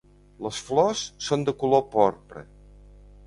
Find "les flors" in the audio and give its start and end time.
0.45-1.03